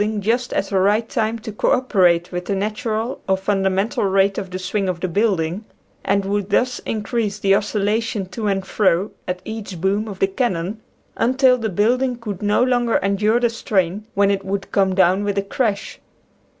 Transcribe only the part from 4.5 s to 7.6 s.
swing of the building, and would thus increase the